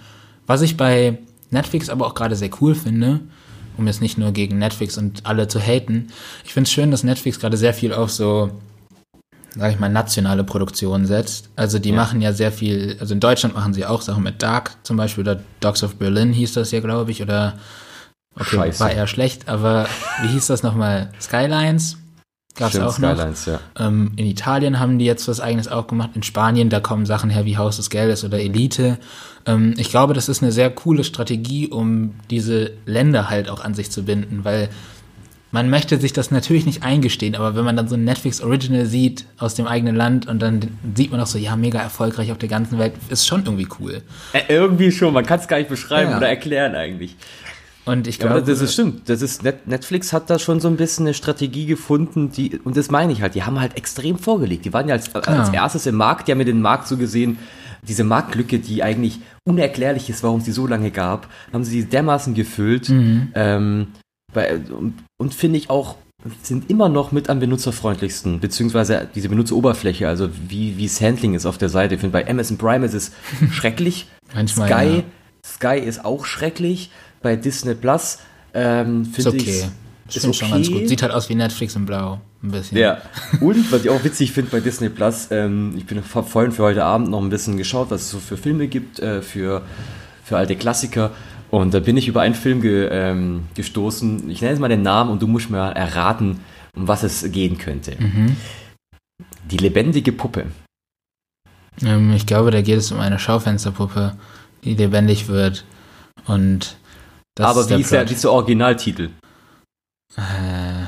[0.48, 1.18] Was ich bei
[1.50, 3.20] Netflix aber auch gerade sehr cool finde,
[3.78, 6.08] um jetzt nicht nur gegen Netflix und alle zu haten.
[6.44, 8.52] Ich finde es schön, dass Netflix gerade sehr viel auf so,
[9.56, 11.50] sage ich mal, nationale Produktionen setzt.
[11.56, 11.96] Also die ja.
[11.96, 15.24] machen ja sehr viel, also in Deutschland machen sie auch Sachen mit Dark zum Beispiel
[15.24, 17.58] oder Dogs of Berlin hieß das ja, glaube ich, oder
[18.36, 18.80] okay, Scheiße.
[18.80, 19.88] war eher schlecht, aber
[20.22, 21.12] wie hieß das nochmal?
[21.20, 21.98] Skylines?
[22.56, 23.18] Gab es auch noch.
[23.18, 23.60] Ja.
[23.78, 26.12] Ähm, in Italien haben die jetzt was eigenes auch gemacht.
[26.16, 28.98] In Spanien, da kommen Sachen her wie Haus des Geldes oder Elite.
[29.46, 33.74] Ähm, ich glaube, das ist eine sehr coole Strategie, um diese Länder halt auch an
[33.74, 34.70] sich zu binden, weil
[35.52, 38.86] man möchte sich das natürlich nicht eingestehen, aber wenn man dann so ein Netflix Original
[38.86, 42.38] sieht aus dem eigenen Land und dann sieht man auch so, ja, mega erfolgreich auf
[42.38, 44.02] der ganzen Welt, ist schon irgendwie cool.
[44.34, 46.18] Äh, irgendwie schon, man kann es gar nicht beschreiben ja.
[46.18, 47.16] oder erklären eigentlich.
[47.86, 49.10] Und ich glaube, ja, das ist stimmt.
[49.10, 52.90] Das ist Netflix hat da schon so ein bisschen eine Strategie gefunden, die und das
[52.90, 53.36] meine ich halt.
[53.36, 54.66] Die haben halt extrem vorgelegt.
[54.66, 56.28] Die waren ja als, als erstes im Markt.
[56.28, 57.38] Die haben ja den Markt so gesehen,
[57.88, 62.34] diese Marktlücke, die eigentlich unerklärlich ist, warum es die so lange gab, haben sie dermaßen
[62.34, 62.90] gefüllt.
[62.90, 63.32] Mhm.
[63.36, 63.88] Ähm,
[64.34, 65.96] bei, und, und finde ich auch
[66.42, 71.46] sind immer noch mit am benutzerfreundlichsten, beziehungsweise diese Benutzeroberfläche, also wie, wie das Handling ist
[71.46, 71.96] auf der Seite.
[71.96, 73.12] Ich finde, bei Amazon Prime ist es
[73.52, 74.08] schrecklich.
[74.34, 75.04] Manchmal, Sky, ja.
[75.46, 76.90] Sky ist auch schrecklich
[77.26, 78.20] bei Disney Plus.
[78.54, 79.40] Ähm, finde okay.
[79.40, 80.14] ich.
[80.14, 80.38] Finde okay.
[80.38, 80.88] schon ganz gut.
[80.88, 82.22] Sieht halt aus wie Netflix in Blau.
[82.44, 82.78] Ein bisschen.
[82.78, 83.02] Ja.
[83.42, 86.84] Und was ich auch witzig finde bei Disney Plus, ähm, ich bin vorhin für heute
[86.84, 89.64] Abend noch ein bisschen geschaut, was es so für Filme gibt, äh, für,
[90.24, 91.12] für alte Klassiker.
[91.50, 94.30] Und da bin ich über einen Film ge, ähm, gestoßen.
[94.30, 96.42] Ich nenne jetzt mal den Namen und du musst mir erraten,
[96.78, 97.96] um was es gehen könnte.
[97.98, 98.36] Mhm.
[99.50, 100.46] Die lebendige Puppe.
[101.84, 104.16] Ähm, ich glaube, da geht es um eine Schaufensterpuppe,
[104.64, 105.66] die lebendig wird
[106.28, 106.78] und
[107.36, 109.10] das Aber ist wie, ist der, wie ist der Originaltitel?
[110.18, 110.86] Äh.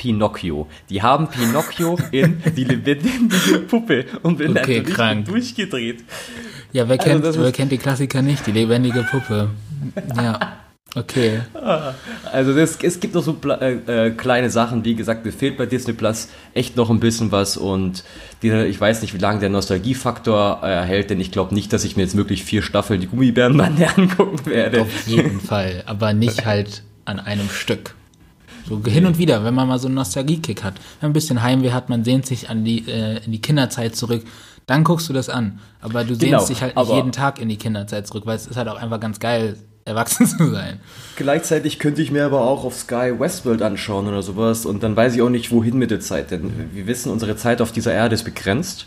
[0.00, 0.66] Pinocchio.
[0.88, 5.26] Die haben Pinocchio in die lebendige Puppe und bin okay, krank.
[5.26, 6.04] durchgedreht.
[6.72, 8.46] Ja, wer, also kennt, wer kennt die Klassiker nicht?
[8.46, 9.50] Die lebendige Puppe.
[10.16, 10.56] Ja.
[10.96, 11.40] Okay.
[12.32, 15.66] Also das, es gibt noch so äh, äh, kleine Sachen, wie gesagt, mir fehlt bei
[15.66, 18.02] Disney Plus echt noch ein bisschen was und
[18.42, 21.84] die, ich weiß nicht, wie lange der Nostalgiefaktor äh, hält, denn ich glaube nicht, dass
[21.84, 24.82] ich mir jetzt wirklich vier Staffeln die Gummibärenbande angucken werde.
[24.82, 27.94] Auf jeden Fall, aber nicht halt an einem Stück.
[28.68, 31.42] So hin und wieder, wenn man mal so einen Nostalgiekick hat, wenn man ein bisschen
[31.42, 34.24] Heimweh hat, man sehnt sich an die, äh, in die Kinderzeit zurück,
[34.66, 35.60] dann guckst du das an.
[35.80, 38.46] Aber du sehnst genau, dich halt nicht jeden Tag in die Kinderzeit zurück, weil es
[38.46, 40.80] ist halt auch einfach ganz geil, erwachsen zu sein.
[41.16, 45.14] Gleichzeitig könnte ich mir aber auch auf Sky Westworld anschauen oder sowas und dann weiß
[45.14, 48.14] ich auch nicht, wohin mit der Zeit, denn wir wissen, unsere Zeit auf dieser Erde
[48.14, 48.86] ist begrenzt.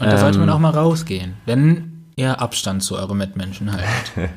[0.00, 3.72] Und da ähm, sollte man ähm, auch mal rausgehen, wenn ihr Abstand zu euren Mitmenschen
[3.72, 3.88] haltet.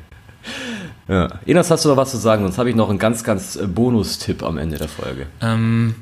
[1.08, 1.28] ja.
[1.46, 2.42] Enas, hast du noch was zu sagen?
[2.42, 5.26] Sonst habe ich noch einen ganz, ganz äh, Bonustipp am Ende der Folge.
[5.40, 5.94] Ähm,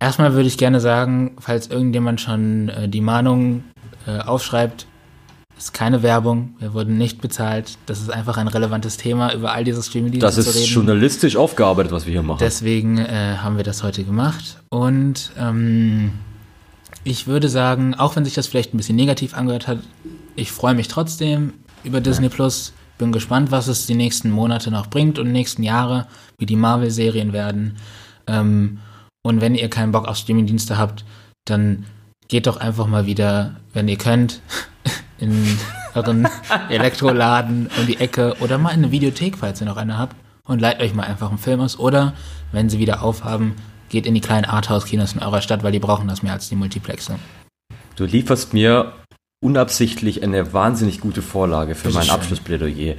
[0.00, 3.64] erstmal würde ich gerne sagen, falls irgendjemand schon äh, die Mahnung
[4.06, 4.86] äh, aufschreibt,
[5.58, 7.78] ist keine Werbung, wir wurden nicht bezahlt.
[7.86, 10.46] Das ist einfach ein relevantes Thema, über all diese Streaming-Dienste zu reden.
[10.46, 12.38] Das ist journalistisch aufgearbeitet, was wir hier machen.
[12.40, 14.58] Deswegen äh, haben wir das heute gemacht.
[14.68, 16.12] Und ähm,
[17.04, 19.78] ich würde sagen, auch wenn sich das vielleicht ein bisschen negativ angehört hat,
[20.34, 22.72] ich freue mich trotzdem über Disney Plus.
[22.98, 26.06] Bin gespannt, was es die nächsten Monate noch bringt und nächsten Jahre,
[26.38, 27.76] wie die Marvel-Serien werden.
[28.26, 28.78] Ähm,
[29.22, 31.04] und wenn ihr keinen Bock auf Streaming-Dienste habt,
[31.44, 31.84] dann
[32.28, 34.40] geht doch einfach mal wieder, wenn ihr könnt,
[35.18, 35.58] in
[35.94, 36.28] euren
[36.68, 40.60] Elektroladen um die Ecke oder mal in eine Videothek, falls ihr noch eine habt, und
[40.60, 41.78] leiht euch mal einfach einen Film aus.
[41.78, 42.12] Oder,
[42.52, 43.54] wenn sie wieder aufhaben,
[43.88, 46.56] geht in die kleinen Arthouse-Kinos in eurer Stadt, weil die brauchen das mehr als die
[46.56, 47.18] Multiplexe.
[47.96, 48.92] Du lieferst mir
[49.40, 52.94] unabsichtlich eine wahnsinnig gute Vorlage für mein Abschlussplädoyer.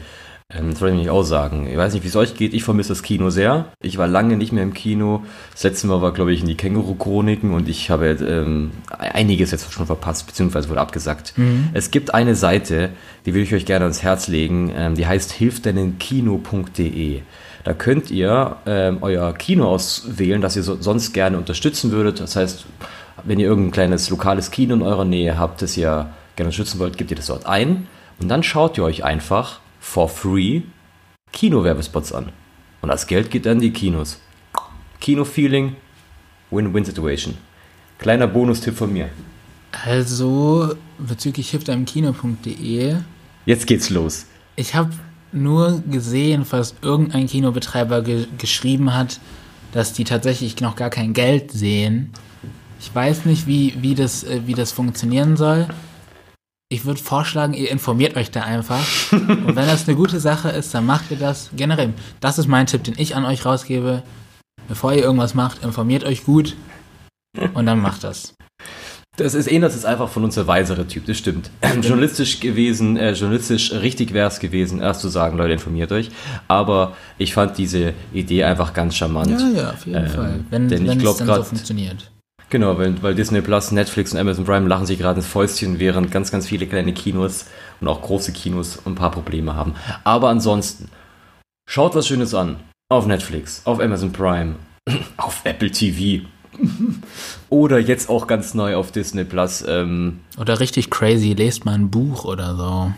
[0.53, 1.67] Ähm, das wollte ich nicht auch sagen.
[1.67, 2.53] Ich weiß nicht, wie es euch geht.
[2.53, 3.65] Ich vermisse das Kino sehr.
[3.81, 5.23] Ich war lange nicht mehr im Kino.
[5.51, 9.71] Das letzte Mal war, glaube ich, in die Känguru-Chroniken und ich habe ähm, einiges jetzt
[9.73, 11.33] schon verpasst, beziehungsweise wurde abgesagt.
[11.35, 11.69] Mhm.
[11.73, 12.91] Es gibt eine Seite,
[13.25, 14.71] die will ich euch gerne ans Herz legen.
[14.73, 17.21] Ähm, die heißt hilfdennenkino.de.
[17.65, 22.21] Da könnt ihr ähm, euer Kino auswählen, das ihr so, sonst gerne unterstützen würdet.
[22.21, 22.65] Das heißt,
[23.25, 26.97] wenn ihr irgendein kleines lokales Kino in eurer Nähe habt, das ihr gerne unterstützen wollt,
[26.97, 27.87] gebt ihr das dort ein.
[28.21, 30.63] Und dann schaut ihr euch einfach for free
[31.31, 32.31] Kino-Werbespots an.
[32.81, 34.19] Und das Geld geht an die Kinos.
[34.99, 35.75] Kino-Feeling,
[36.51, 37.35] Win-Win-Situation.
[37.99, 39.09] Kleiner Bonustipp von mir.
[39.85, 42.95] Also, bezüglich hiptimekino.de.
[43.45, 44.25] Jetzt geht's los.
[44.55, 44.91] Ich habe
[45.31, 49.19] nur gesehen, was irgendein Kinobetreiber ge geschrieben hat,
[49.71, 52.11] dass die tatsächlich noch gar kein Geld sehen.
[52.79, 55.67] Ich weiß nicht, wie, wie, das, äh, wie das funktionieren soll
[56.69, 58.83] ich würde vorschlagen, ihr informiert euch da einfach.
[59.11, 61.49] Und wenn das eine gute Sache ist, dann macht ihr das.
[61.55, 64.03] Generell, das ist mein Tipp, den ich an euch rausgebe.
[64.67, 66.55] Bevor ihr irgendwas macht, informiert euch gut
[67.53, 68.33] und dann macht das.
[69.15, 71.49] Das ist eh, das ist einfach von uns der weisere Typ, das stimmt.
[71.61, 76.11] Ähm, journalistisch gewesen, äh, journalistisch richtig wäre es gewesen, erst zu sagen, Leute, informiert euch.
[76.47, 79.31] Aber ich fand diese Idee einfach ganz charmant.
[79.31, 80.39] Ja, ja, auf jeden ähm, Fall.
[80.49, 82.11] Wenn, denn wenn ich glaub, es dann grad, so funktioniert.
[82.49, 86.11] Genau, weil, weil Disney Plus, Netflix und Amazon Prime lachen sich gerade ins Fäustchen, während
[86.11, 87.45] ganz, ganz viele kleine Kinos
[87.81, 89.75] und auch große Kinos ein paar Probleme haben.
[90.05, 90.89] Aber ansonsten,
[91.69, 92.57] schaut was Schönes an.
[92.89, 94.55] Auf Netflix, auf Amazon Prime,
[95.17, 96.25] auf Apple TV.
[97.49, 99.65] oder jetzt auch ganz neu auf Disney Plus.
[99.67, 102.93] Ähm, oder richtig crazy, lest mal ein Buch oder so.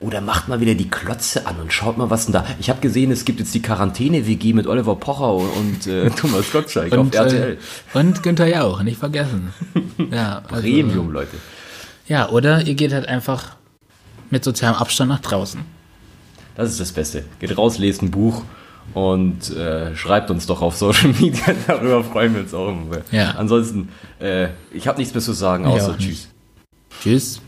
[0.00, 2.44] Oder macht mal wieder die Klotze an und schaut mal, was denn da.
[2.58, 6.92] Ich habe gesehen, es gibt jetzt die Quarantäne-WG mit Oliver Pocher und äh, Thomas Gottschalk
[6.92, 7.58] und, auf RTL.
[7.94, 9.52] Äh, und Günther Jauch, nicht vergessen.
[10.10, 11.36] Ja, also, Premium, Leute.
[12.06, 13.56] Ja, oder ihr geht halt einfach
[14.30, 15.60] mit sozialem Abstand nach draußen.
[16.56, 17.24] Das ist das Beste.
[17.38, 18.42] Geht raus, lest ein Buch
[18.92, 21.54] und äh, schreibt uns doch auf Social Media.
[21.66, 22.98] Darüber freuen wir uns auch immer.
[23.10, 23.32] Ja.
[23.32, 23.88] Ansonsten,
[24.20, 26.28] äh, ich habe nichts mehr zu sagen, außer ja, Tschüss.
[27.02, 27.40] Tschüss.